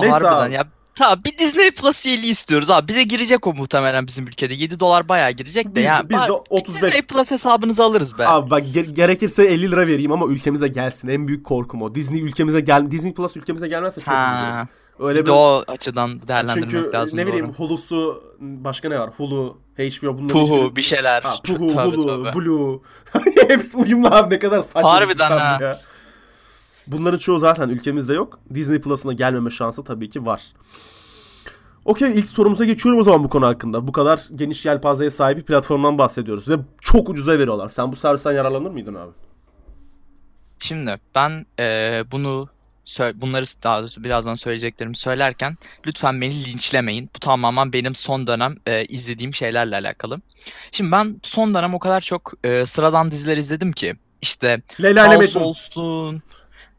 [0.00, 0.52] Neyse Harbiden abi.
[0.52, 2.88] ya Tamam bir Disney Plus üyeliği istiyoruz abi.
[2.88, 4.54] Bize girecek o muhtemelen bizim ülkede.
[4.54, 6.10] 7 dolar bayağı girecek de Biz, yani.
[6.10, 8.28] biz de bari 35 Disney Plus hesabınızı alırız be.
[8.28, 11.08] Abi bak ge- gerekirse 50 lira vereyim ama ülkemize gelsin.
[11.08, 11.94] En büyük korkum o.
[11.94, 14.26] Disney ülkemize gel Disney Plus ülkemize gelmezse çok üzülürüm.
[14.52, 14.66] ha.
[14.98, 17.18] Öyle Bir de o açıdan değerlendirmek çünkü lazım.
[17.18, 17.28] ne doğru.
[17.32, 19.10] bileyim Hulu'su başka ne var?
[19.16, 21.22] Hulu, HBO bunların Puhu hiçbiri- bir şeyler.
[21.22, 22.32] Ha, Puhu, Tövbe Hulu, tövbe.
[22.34, 22.78] Blue.
[23.48, 25.58] Hepsi uyumlu abi ne kadar saçma bir Harbiden sistem ha.
[25.60, 25.80] ya.
[26.86, 28.38] Bunların çoğu zaten ülkemizde yok.
[28.54, 30.42] Disney Plus'ına gelmeme şansı tabii ki var.
[31.84, 33.86] Okey ilk sorumuza geçiyorum o zaman bu konu hakkında.
[33.86, 37.68] Bu kadar geniş yelpazeye sahip bir platformdan bahsediyoruz ve çok ucuza veriyorlar.
[37.68, 39.10] Sen bu servisten yararlanır mıydın abi?
[40.58, 42.48] Şimdi ben eee, bunu
[43.14, 47.10] bunları daha doğrusu birazdan söyleyeceklerimi söylerken lütfen beni linçlemeyin.
[47.16, 50.20] Bu tamamen benim son dönem eee, izlediğim şeylerle alakalı.
[50.72, 55.38] Şimdi ben son dönem o kadar çok eee, sıradan diziler izledim ki işte Leyla House
[55.38, 56.22] olsun.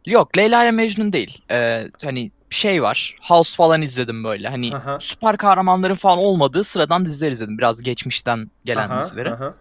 [0.06, 1.42] Yok Leyla ile Mecnun değil.
[1.50, 3.16] Eee, hani şey var.
[3.22, 4.48] House falan izledim böyle.
[4.50, 4.98] Hani Aha.
[5.00, 7.58] süper kahramanların falan olmadığı sıradan diziler izledim.
[7.58, 9.30] Biraz geçmişten gelen Aha, dizileri.
[9.30, 9.54] aha.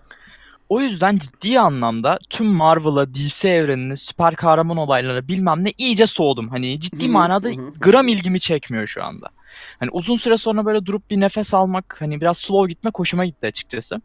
[0.69, 6.49] O yüzden ciddi anlamda tüm Marvel'a, DC evrenini, süper kahraman olaylarına bilmem ne iyice soğudum.
[6.49, 7.51] Hani ciddi manada
[7.81, 9.29] gram ilgimi çekmiyor şu anda.
[9.79, 13.47] Hani uzun süre sonra böyle durup bir nefes almak, hani biraz slow gitmek hoşuma gitti
[13.47, 14.01] açıkçası.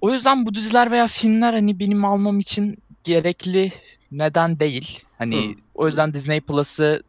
[0.00, 3.72] O yüzden bu diziler veya filmler hani benim almam için gerekli
[4.12, 5.04] neden değil.
[5.18, 5.54] Hani Hı.
[5.74, 7.02] o yüzden Disney Plus'ı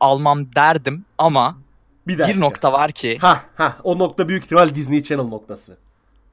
[0.00, 1.58] almam derdim ama
[2.06, 2.36] Bir dakika.
[2.36, 5.78] bir nokta var ki Ha ha o nokta büyük ihtimal Disney Channel noktası.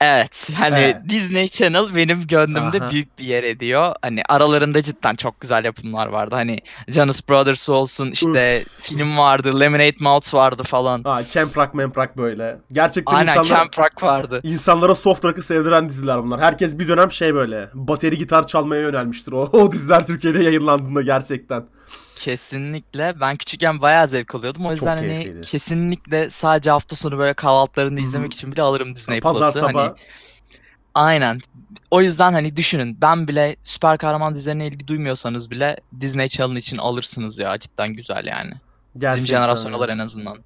[0.02, 0.96] Evet hani Evet.
[1.10, 2.92] Disney Channel benim gönlümde Aha.
[2.92, 3.96] büyük bir yer ediyor.
[4.02, 6.36] Hani aralarında cidden çok güzel yapımlar vardı.
[6.36, 11.04] Hani Jonas Brothers olsun işte film vardı, Lemonade Mouth vardı falan.
[11.04, 12.58] Ha Camp Rock, Mamp Rock böyle.
[12.72, 14.40] Gerçekten Aynen insanlara, Camp Rock vardı.
[14.44, 16.42] insanlara soft rock'ı sevdiren diziler bunlar.
[16.42, 21.64] Herkes bir dönem şey böyle bateri gitar çalmaya yönelmiştir o, o diziler Türkiye'de yayınlandığında gerçekten.
[22.20, 23.20] Kesinlikle.
[23.22, 24.66] Ben küçükken bayağı zevk alıyordum.
[24.66, 25.42] O yüzden hani keyifliydi.
[25.42, 29.60] kesinlikle sadece hafta sonu böyle kahvaltılarında izlemek için bile alırım Disney Pazar Plus'ı.
[29.60, 29.78] sabahı.
[29.78, 29.96] Hani
[30.96, 31.40] aynen.
[31.92, 36.78] O yüzden hani düşünün ben bile süper kahraman dizilerine ilgi duymuyorsanız bile Disney Channel için
[36.78, 37.60] alırsınız ya.
[37.60, 38.52] Cidden güzel yani.
[38.52, 39.96] Bizim Gerçekten jenerasyonlar ya.
[39.96, 40.38] en azından.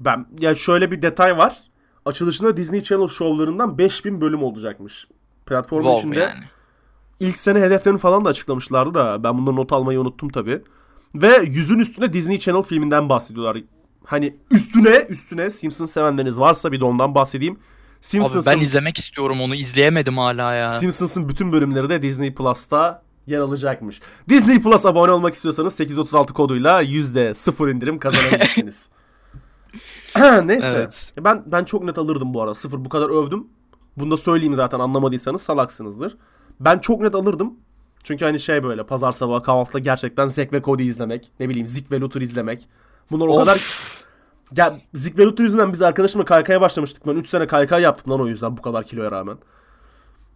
[0.00, 1.56] Ben ya şöyle bir detay var.
[2.04, 5.06] Açılışında Disney Channel şovlarından 5000 bölüm olacakmış.
[5.46, 6.44] Platformun Wow içinde yani.
[7.20, 10.62] ilk sene hedeflerini falan da açıklamışlardı da ben bunları not almayı unuttum tabi.
[11.14, 13.62] Ve yüzün üstüne Disney Channel filminden bahsediyorlar.
[14.04, 17.54] Hani üstüne üstüne Simpsons sevenleriniz varsa bir de ondan bahsedeyim.
[17.54, 17.60] Abi
[18.00, 19.54] Simpsons'ın ben izlemek istiyorum onu.
[19.54, 20.68] izleyemedim hala ya.
[20.68, 24.00] Simpsons'ın bütün bölümleri de Disney Plus'ta yer alacakmış.
[24.28, 28.88] Disney Plus abone olmak istiyorsanız 836 koduyla %0 indirim kazanabilirsiniz.
[30.44, 30.66] Neyse.
[30.66, 31.12] Evet.
[31.24, 32.54] Ben ben çok net alırdım bu arada.
[32.54, 33.46] Sıfır bu kadar övdüm.
[33.96, 36.16] Bunu da söyleyeyim zaten anlamadıysanız salaksınızdır.
[36.60, 37.54] Ben çok net alırdım.
[38.04, 41.30] Çünkü hani şey böyle pazar sabahı kahvaltıda gerçekten Zack ve Cody izlemek.
[41.40, 42.68] Ne bileyim Zik ve Luther izlemek.
[43.10, 43.38] Bunlar o Of.
[43.40, 43.60] kadar...
[44.56, 47.06] Ya Zik ve Luther yüzünden biz arkadaşımla kaykaya başlamıştık.
[47.06, 49.38] Ben 3 sene kaykay yaptım lan o yüzden bu kadar kiloya rağmen.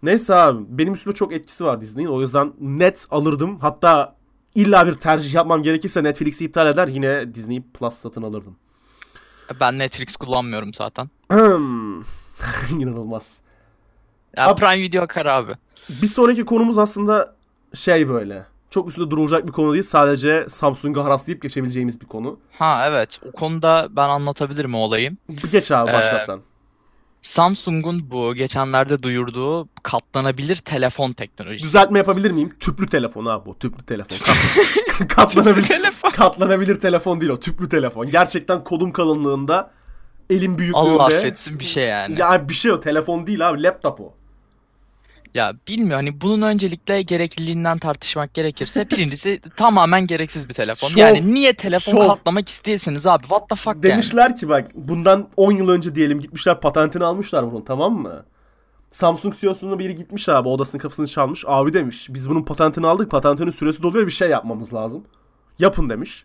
[0.02, 2.08] Neyse abi benim üstüme çok etkisi var Disney'in.
[2.08, 3.58] O yüzden net alırdım.
[3.60, 4.16] Hatta
[4.54, 8.56] illa bir tercih yapmam gerekirse Netflix'i iptal eder yine Disney Plus satın alırdım.
[9.60, 11.10] Ben Netflix kullanmıyorum zaten.
[12.78, 13.38] İnanılmaz.
[14.36, 15.52] Ya Abi- Prime Video akar abi.
[16.02, 17.33] Bir sonraki konumuz aslında
[17.74, 18.46] şey böyle.
[18.70, 19.82] Çok üstünde durulacak bir konu değil.
[19.84, 22.38] Sadece Samsung'a haraslayıp geçebileceğimiz bir konu.
[22.58, 23.20] Ha evet.
[23.28, 25.12] O konuda ben anlatabilirim o olayı.
[25.52, 26.40] Geç abi başla Ee, sen.
[27.22, 31.64] Samsung'un bu geçenlerde duyurduğu katlanabilir telefon teknolojisi.
[31.66, 32.56] Düzeltme yapabilir miyim?
[32.60, 33.58] Tüplü telefon abi bu.
[33.58, 34.16] Tüplü telefon.
[34.18, 36.10] Kat- katlanabilir, telefon.
[36.10, 37.40] katlanabilir telefon değil o.
[37.40, 38.10] Tüplü telefon.
[38.10, 39.70] Gerçekten kolum kalınlığında
[40.30, 40.88] elim büyüklüğünde.
[40.90, 42.20] Allah affetsin bir şey yani.
[42.20, 42.80] Ya, Ya bir şey o.
[42.80, 43.62] Telefon değil abi.
[43.62, 44.14] Laptop o.
[45.68, 50.88] bilmiyorum hani bunun öncelikle gerekliliğinden tartışmak gerekirse birincisi tamamen gereksiz bir telefon.
[50.88, 51.00] Şov.
[51.00, 52.08] Yani niye telefon Şov.
[52.08, 53.22] katlamak isteyesiniz abi?
[53.22, 53.82] What the fuck yani?
[53.82, 58.24] Demişler ki bak bundan 10 yıl önce diyelim gitmişler patentini almışlar bunun tamam mı?
[58.90, 61.44] Samsung CEO'sunun biri gitmiş abi odasının kapısını çalmış.
[61.46, 65.04] Abi demiş biz bunun patentini aldık patentinin süresi doluyor bir şey yapmamız lazım.
[65.58, 66.24] Yapın demiş.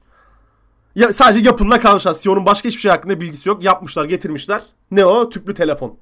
[0.95, 2.13] Ya, sadece yapınla kalmışlar.
[2.21, 3.63] CEO'nun başka hiçbir şey hakkında bilgisi yok.
[3.63, 4.61] Yapmışlar getirmişler.
[4.91, 5.29] Ne o?
[5.29, 5.97] Tüplü telefon.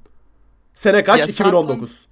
[0.74, 1.20] Sene kaç?
[1.20, 2.08] Ya 2019.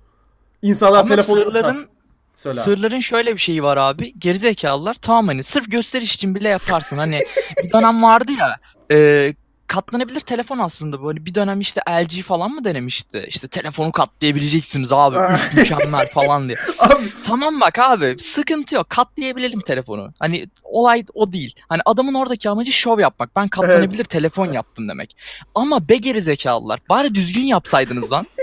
[0.65, 1.39] İnsanlar Ama telefonu...
[1.39, 1.87] sırların
[2.35, 2.59] söyle.
[2.59, 4.13] Sırların şöyle bir şeyi var abi.
[4.19, 6.97] Gerizekalılar tamam hani sırf gösteriş için bile yaparsın.
[6.97, 7.19] Hani
[7.63, 8.57] bir dönem vardı ya
[8.91, 9.33] e,
[9.67, 11.07] katlanabilir telefon aslında bu.
[11.09, 13.25] Hani bir dönem işte LG falan mı denemişti?
[13.27, 15.17] İşte telefonu katlayabileceksiniz abi.
[15.55, 16.57] Mükemmel falan diye.
[16.79, 18.89] Abi, Tamam bak abi sıkıntı yok.
[18.89, 20.13] Katlayabilelim telefonu.
[20.19, 21.55] Hani olay o değil.
[21.69, 23.35] Hani adamın oradaki amacı şov yapmak.
[23.35, 25.17] Ben katlanabilir telefon yaptım demek.
[25.55, 28.25] Ama be gerizekalılar bari düzgün yapsaydınız lan.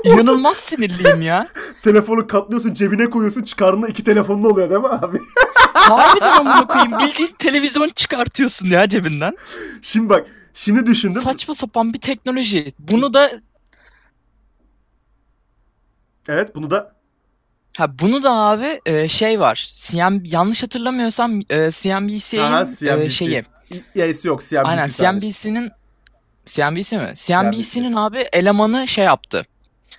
[0.04, 1.48] İnanılmaz sinirliyim ya.
[1.82, 5.18] Telefonu katlıyorsun cebine koyuyorsun çıkarında iki telefonun oluyor değil mi abi?
[5.74, 6.92] Harbiden amına koyayım.
[6.98, 9.36] Bildiğin televizyon çıkartıyorsun ya cebinden.
[9.82, 11.22] Şimdi bak şimdi düşündüm.
[11.22, 12.72] Saçma sapan bir teknoloji.
[12.78, 13.30] Bunu da
[16.28, 16.92] Evet bunu da
[17.78, 19.70] ha bunu da abi e, şey var.
[19.74, 23.02] CM yanlış hatırlamıyorsam e, CNBC'nin CNBC.
[23.04, 23.44] e, şeyi.
[23.94, 24.86] Y'si yok CNBC Aynen.
[24.86, 25.70] CNBC'nin
[26.46, 27.12] CNBC mi?
[27.14, 29.46] CNBC'nin abi elemanı şey yaptı.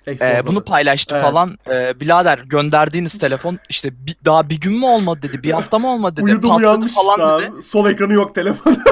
[0.08, 1.24] E, bunu paylaştı Evet.
[1.24, 1.58] falan.
[1.70, 5.42] E, birader gönderdiğiniz telefon işte bir, daha bir gün mü olmadı dedi.
[5.42, 6.24] Bir hafta mı olmadı dedi.
[6.24, 7.62] Uyudum patladı uyanmış falan dedi.
[7.62, 8.76] Sol ekranı yok telefon.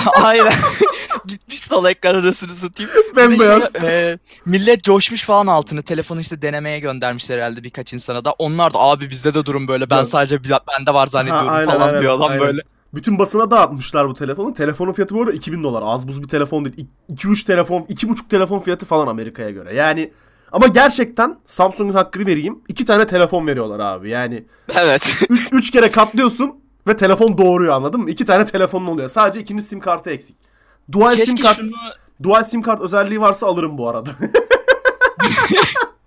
[0.22, 0.52] Aynen.
[1.26, 2.90] Gitmiş sol ekran arasını satayım.
[2.92, 3.72] De Bembeyaz.
[3.72, 5.82] şey, e, millet coşmuş falan altını.
[5.82, 8.32] Telefonu işte denemeye göndermişler herhalde birkaç insana da.
[8.38, 9.90] Onlar da abi bizde de durum böyle.
[9.90, 12.40] Ben sadece bende var zannediyorum Ha, aynen, falan aynen, diyor adam aynen.
[12.40, 12.60] böyle.
[12.94, 14.54] Bütün basına dağıtmışlar bu telefonu.
[14.54, 15.82] Telefonun fiyatı bu arada 2000 dolar.
[15.86, 16.86] Az buz bir telefon değil.
[17.12, 19.74] 2-3 telefon, 2,5 telefon fiyatı falan Amerika'ya göre.
[19.74, 20.12] Yani
[20.52, 22.58] ama gerçekten Samsung'un hakkını vereyim.
[22.68, 24.10] iki tane telefon veriyorlar abi.
[24.10, 25.22] Yani Evet.
[25.52, 26.54] 3 kere katlıyorsun
[26.88, 28.10] ve telefon doğuruyor anladın mı?
[28.10, 29.08] İki tane telefonun oluyor.
[29.08, 30.36] Sadece ikinci sim kartı eksik.
[30.92, 31.70] Dual sim Keşke kart şunu
[32.22, 34.10] dual sim kart özelliği varsa alırım bu arada.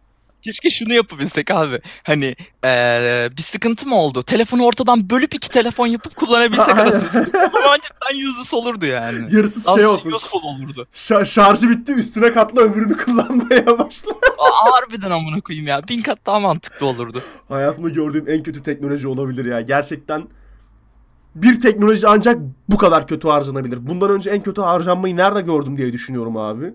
[0.44, 1.80] keşke şunu yapabilsek abi.
[2.04, 4.24] Hani eee, bir sıkıntı mı oldu?
[4.24, 7.20] Telefonu ortadan bölüp iki telefon yapıp kullanabilsek arasında.
[7.54, 9.36] O zaman cidden useless olurdu yani.
[9.36, 10.12] Yarısı Daha şey olsun.
[10.12, 10.88] useful olurdu.
[10.94, 14.12] Şa- şarjı bitti üstüne katla öbürünü kullanmaya başla.
[14.12, 15.82] Aa, harbiden amına koyayım ya.
[15.88, 17.22] Bin kat daha mantıklı olurdu.
[17.50, 19.62] Hayatımda gördüğüm en kötü teknoloji olabilir ya.
[19.62, 20.24] Gerçekten
[21.36, 22.38] bir teknoloji ancak
[22.70, 23.88] bu kadar kötü harcanabilir.
[23.88, 26.74] Bundan önce en kötü harcanmayı nerede gördüm diye düşünüyorum abi.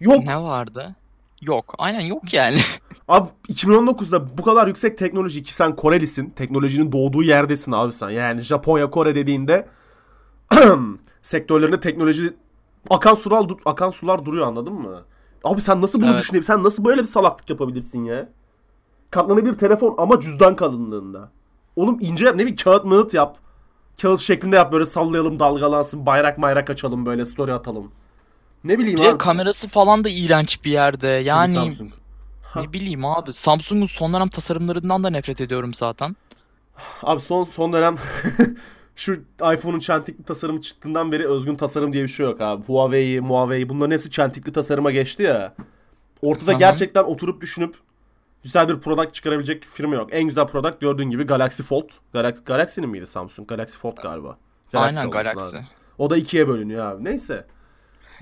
[0.00, 0.26] Yok.
[0.26, 0.94] Ne vardı?
[1.40, 1.74] Yok.
[1.78, 2.58] Aynen yok yani.
[3.08, 6.30] Abi 2019'da bu kadar yüksek teknoloji ki sen Korelisin.
[6.30, 8.10] Teknolojinin doğduğu yerdesin abi sen.
[8.10, 9.68] Yani Japonya, Kore dediğinde
[11.22, 12.34] sektörlerinde teknoloji
[12.90, 15.02] akan sular akan sular duruyor anladın mı?
[15.44, 16.20] Abi sen nasıl bunu Evet.
[16.20, 16.52] düşünebilirsin?
[16.52, 18.28] Sen nasıl böyle bir salaklık yapabilirsin ya?
[19.10, 21.30] Katlanabilir telefon ama cüzdan kalınlığında.
[21.76, 23.38] Oğlum ince yap ne bileyim kağıt mağıt yap.
[24.02, 27.92] Kağıt şeklinde yap böyle sallayalım dalgalansın bayrak mayrak açalım böyle story atalım.
[28.64, 29.18] Ne bileyim abi.
[29.18, 31.16] kamerası falan da iğrenç bir yerde.
[31.16, 31.90] Şimdi Yani Samsung.
[32.56, 33.32] ne bileyim abi.
[33.32, 36.16] Samsung'un son dönem tasarımlarından da nefret ediyorum zaten.
[37.02, 37.94] Abi son son dönem
[38.96, 39.12] şu
[39.54, 42.64] iPhone'un çentikli tasarımı çıktığından beri özgün tasarım diye bir şey yok abi.
[42.64, 45.54] Huawei, Huawei bunların hepsi çentikli tasarıma geçti ya.
[46.22, 46.58] Ortada Aha.
[46.58, 47.74] gerçekten oturup düşünüp
[48.42, 50.08] güzel bir product çıkarabilecek firma yok.
[50.12, 51.88] En güzel product gördüğün gibi Galaxy Fold.
[52.12, 53.48] Galaxy, Galaxy'nin miydi Samsung?
[53.48, 54.36] Galaxy Fold galiba.
[54.72, 55.38] Galaxy Aynen Galaxy.
[55.38, 55.64] lazım.
[55.98, 57.04] O da ikiye bölünüyor abi.
[57.04, 57.46] Neyse.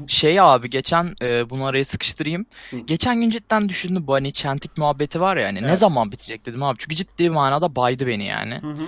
[0.09, 2.47] Şey abi geçen e, bunu araya sıkıştırayım.
[2.71, 2.77] Hı.
[2.79, 5.79] Geçen gün cidden düşündüm bu hani çentik muhabbeti var ya hani ne Evet.
[5.79, 6.77] zaman bitecek dedim abi.
[6.79, 8.55] Çünkü ciddi manada baydı beni yani.
[8.55, 8.87] Hı hı.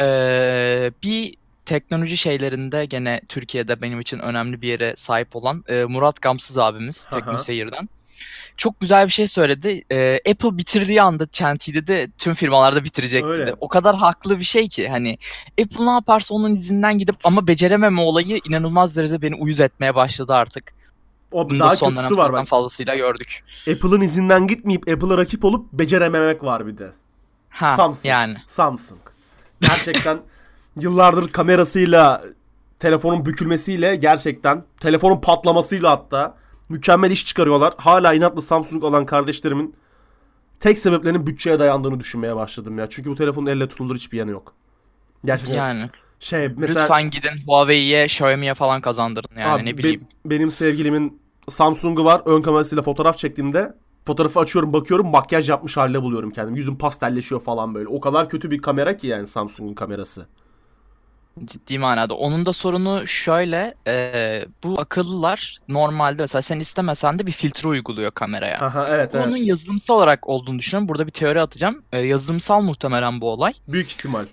[0.00, 6.22] Ee, bir teknoloji şeylerinde gene Türkiye'de benim için önemli bir yere sahip olan e, Murat
[6.22, 7.06] Gamsız abimiz.
[7.06, 7.88] Teknoseyir'den.
[8.58, 9.82] Çok güzel bir şey söyledi.
[9.92, 13.54] Ee, Apple bitirdiği anda çentiyi dedi tüm firmalarda bitirecek dedi.
[13.60, 15.18] O kadar haklı bir şey ki hani
[15.62, 20.34] Apple ne yaparsa onun izinden gidip ama becerememe olayı inanılmaz derecede beni uyuz etmeye başladı
[20.34, 20.72] artık.
[21.32, 22.48] O Bunu daha da son dönem kötüsü var zaten bak.
[22.48, 23.44] fazlasıyla gördük.
[23.60, 26.90] Apple'ın izinden gitmeyip Apple'a rakip olup becerememek var bir de.
[27.50, 28.06] Ha Samsung.
[28.06, 28.36] yani.
[28.46, 29.00] Samsung.
[29.60, 30.20] Gerçekten
[30.80, 32.22] yıllardır kamerasıyla,
[32.78, 36.34] telefonun bükülmesiyle gerçekten telefonun patlamasıyla hatta
[36.68, 37.74] mükemmel iş çıkarıyorlar.
[37.76, 39.74] Hala inatla Samsung olan kardeşlerimin
[40.60, 42.88] tek sebeplerinin bütçeye dayandığını düşünmeye başladım ya.
[42.88, 44.54] Çünkü bu telefonun elle tutulur hiçbir yanı yok.
[45.24, 45.90] Gerçekten Yani.
[46.20, 50.00] şey mesela Lütfen gidin Huawei'ye, Xiaomi'ye falan kazandırın yani Abi, ne be- bileyim.
[50.24, 52.22] benim sevgilimin Samsung'u var.
[52.26, 53.74] Ön kamerasıyla fotoğraf çektiğimde
[54.06, 56.58] fotoğrafı açıyorum bakıyorum makyaj yapmış halde buluyorum kendimi.
[56.58, 57.88] Yüzüm pastelleşiyor falan böyle.
[57.88, 60.26] O kadar kötü bir kamera ki yani Samsung'un kamerası.
[61.44, 62.14] Ciddi manada.
[62.14, 63.74] Onun da sorunu şöyle.
[63.86, 68.58] e, bu akıllılar normalde mesela sen istemesen de bir filtre uyguluyor kameraya.
[68.60, 69.46] Aha evet Bunun evet.
[69.46, 70.88] yazılımsal olarak olduğunu düşünüyorum.
[70.88, 71.82] Burada bir teori atacağım.
[71.92, 73.52] E, yazılımsal muhtemelen bu olay.
[73.68, 74.26] Büyük ihtimal.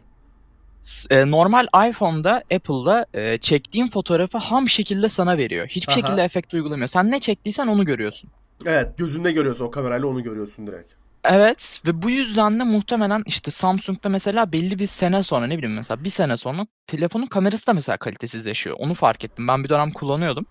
[1.09, 5.67] E, normal iPhone'da, Apple'da e, çektiğin fotoğrafı ham şekilde sana veriyor.
[5.67, 5.99] Hiçbir Aha.
[5.99, 6.87] şekilde efekt uygulamıyor.
[6.87, 8.29] Sen ne çektiysen onu görüyorsun.
[8.65, 10.93] Evet gözünde görüyorsun o kamerayla onu görüyorsun direkt.
[11.29, 15.75] Evet ve bu yüzden de muhtemelen işte Samsung'da mesela belli bir sene sonra ne bileyim
[15.75, 18.75] mesela bir sene sonra telefonun kamerası da mesela kalitesizleşiyor.
[18.79, 19.47] Onu fark ettim.
[19.47, 20.45] Ben bir dönem kullanıyordum.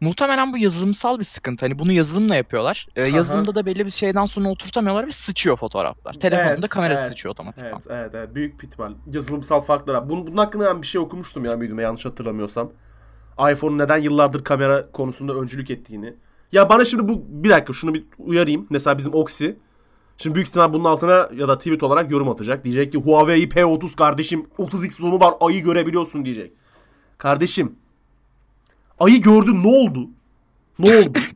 [0.00, 1.66] Muhtemelen bu yazılımsal bir sıkıntı.
[1.66, 2.86] Hani bunu yazılımla yapıyorlar.
[2.96, 6.14] Ee, yazılımda da belli bir şeyden sonra oturtamıyorlar ve sıçıyor fotoğraflar.
[6.14, 7.72] Telefonda Evet, kamerası evet, sıçıyor otomatikman.
[7.72, 8.92] Evet evet evet büyük bir ihtimal.
[9.12, 10.08] Yazılımsal farklar.
[10.08, 12.72] Bunun, bunun hakkında ben bir şey okumuştum ya büyüdüğümde yanlış hatırlamıyorsam.
[13.52, 16.14] iPhone'un neden yıllardır kamera konusunda öncülük ettiğini.
[16.52, 18.66] Ya bana şimdi bu bir dakika şunu bir uyarayım.
[18.70, 19.50] Mesela bizim Oxy.
[20.22, 22.64] Şimdi büyük ihtimal bunun altına ya da tweet olarak yorum atacak.
[22.64, 26.52] Diyecek ki Huawei P30 kardeşim 30x zoom'u var ayı görebiliyorsun diyecek.
[27.18, 27.76] Kardeşim
[28.98, 30.08] ayı gördün ne oldu?
[30.78, 31.18] Ne oldu?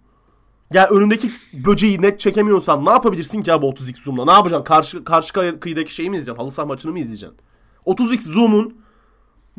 [0.72, 4.24] Ya önündeki böceği net çekemiyorsan ne yapabilirsin ki abi 30x zoom'la?
[4.24, 4.64] Ne yapacaksın?
[4.64, 6.42] Karşı karşı kıy- kıyıdaki şeyi mi izleyeceksin?
[6.42, 7.38] Halı saha maçını mı izleyeceksin?
[7.86, 8.76] 30x zoom'un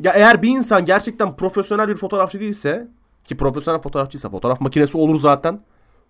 [0.02, 2.88] ya eğer bir insan gerçekten profesyonel bir fotoğrafçı değilse
[3.24, 5.60] ki profesyonel fotoğrafçıysa fotoğraf makinesi olur zaten.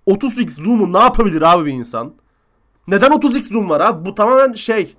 [0.07, 2.13] 30x zoom'u ne yapabilir abi bir insan?
[2.89, 4.07] Neden 30x zoom var abi?
[4.07, 4.95] Bu tamamen şey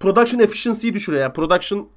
[0.00, 1.22] production efficiency'yi düşürüyor.
[1.22, 1.88] Yani production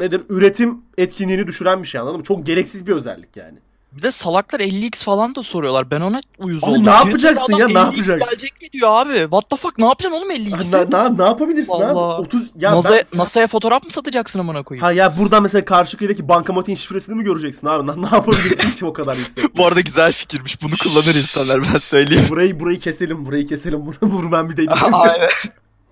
[0.00, 0.22] nedir?
[0.28, 2.24] Üretim etkinliğini düşüren bir şey anladın mı?
[2.24, 3.58] Çok gereksiz bir özellik yani.
[3.92, 5.90] Bir de salaklar 50x falan da soruyorlar.
[5.90, 6.86] Ben ona uyuz Abi oldum.
[6.86, 8.18] ne yapacaksın ya, ne 50x yapacaksın?
[8.18, 9.18] gelecek mi diyor abi.
[9.20, 10.76] What the fuck ne yapacaksın oğlum 50x'i?
[10.76, 11.82] Ne, ne, ne yapabilirsin abi?
[11.94, 12.20] Vallahi.
[12.20, 14.82] 30 ya NASA, ben- NASA'ya fotoğraf mı satacaksın amına koyayım?
[14.84, 17.86] Ha ya buradan mesela karşı kıyıdaki bankamatiğin şifresini mi göreceksin abi?
[17.86, 19.44] Ne, ne yapabilirsin ki o kadar yüksek?
[19.56, 20.62] Bu arada güzel fikirmiş.
[20.62, 22.26] Bunu kullanır insanlar ben söyleyeyim.
[22.28, 23.86] burayı burayı keselim, burayı keselim.
[23.86, 24.94] Bunu vur ben bir deneyeyim.
[24.94, 25.28] Aynen.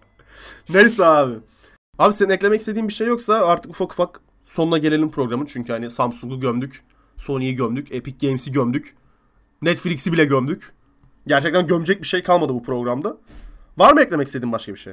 [0.69, 1.35] Neyse abi.
[1.99, 5.47] Abi senin eklemek istediğin bir şey yoksa artık ufak ufak sonuna gelelim programın.
[5.47, 6.85] Çünkü hani Samsung'u gömdük,
[7.17, 8.97] Sony'yi gömdük, Epic Games'i gömdük.
[9.63, 10.73] Netflix'i bile gömdük.
[11.27, 13.17] Gerçekten gömecek bir şey kalmadı bu programda.
[13.79, 14.93] Var mı eklemek istediğin başka bir şey?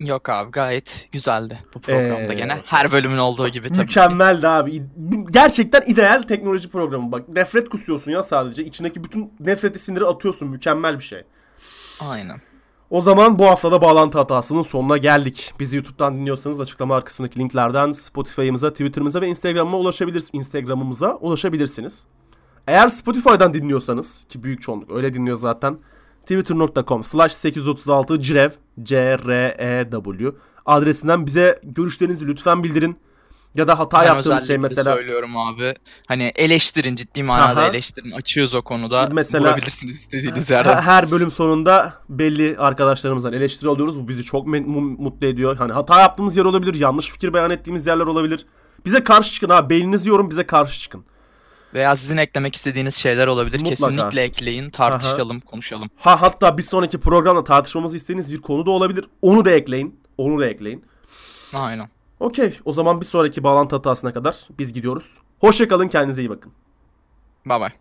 [0.00, 2.62] Yok abi gayet güzeldi bu programda Ee, gene.
[2.64, 3.78] Her bölümün olduğu gibi tabii.
[3.78, 4.82] Mükemmeldi abi.
[5.30, 7.12] Gerçekten ideal teknoloji programı.
[7.12, 8.64] Bak nefret kusuyorsun ya sadece.
[8.64, 10.48] İçindeki bütün nefreti siniri atıyorsun.
[10.48, 11.22] Mükemmel bir şey.
[12.00, 12.40] Aynen.
[12.90, 15.54] O zaman bu haftada bağlantı hatasının sonuna geldik.
[15.60, 20.30] Bizi YouTube'dan dinliyorsanız açıklama kısmındaki linklerden Spotify'ımıza, Twitter'ımıza ve Instagram'ıma ulaşabilirsiniz.
[20.32, 22.04] Instagram'ımıza ulaşabilirsiniz.
[22.66, 25.78] Eğer Spotify'dan dinliyorsanız ki büyük çoğunluk öyle dinliyor zaten.
[26.22, 28.50] Twitter.com slash 836 cirev
[28.82, 30.32] C-R-E-W
[30.66, 32.96] adresinden bize görüşlerinizi lütfen bildirin.
[33.54, 35.74] Ya da hata Ben yaptığınız şey mesela söylüyorum abi.
[36.08, 37.68] Hani eleştirin ciddi manada Aha.
[37.68, 38.10] eleştirin.
[38.10, 39.08] Açıyoruz o konuda.
[39.12, 40.80] Mesela- Vurabilirsiniz istediğiniz yerden.
[40.80, 43.98] her bölüm sonunda belli arkadaşlarımızdan eleştiri alıyoruz.
[43.98, 45.56] Bu bizi çok mutlu ediyor.
[45.56, 48.46] Hani hata yaptığımız yer olabilir, yanlış fikir beyan ettiğimiz yerler olabilir.
[48.84, 49.70] Bize karşı çıkın ha.
[49.70, 51.04] Beyninizi yorum bize karşı çıkın.
[51.74, 53.60] Veya sizin eklemek istediğiniz şeyler olabilir.
[53.60, 53.74] Mutlaka.
[53.74, 54.70] Kesinlikle ekleyin.
[54.70, 55.90] Tartışalım, konuşalım.
[55.96, 59.04] Ha hatta bir sonraki programda tartışmamızı istediğiniz bir konu da olabilir.
[59.22, 60.00] Onu da ekleyin.
[60.18, 60.84] Onu da ekleyin.
[61.54, 61.88] Aynen.
[62.20, 62.58] Okey.
[62.64, 65.18] O zaman bir sonraki bağlantı hatasına kadar biz gidiyoruz.
[65.40, 65.88] Hoşçakalın.
[65.88, 66.52] Kendinize iyi bakın.
[67.46, 67.72] Bye bye.